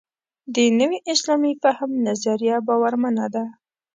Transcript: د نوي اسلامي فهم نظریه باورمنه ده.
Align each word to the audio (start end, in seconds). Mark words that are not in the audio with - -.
د 0.55 0.57
نوي 0.79 0.99
اسلامي 1.13 1.53
فهم 1.63 1.91
نظریه 2.07 2.57
باورمنه 2.67 3.25
ده. 3.33 3.45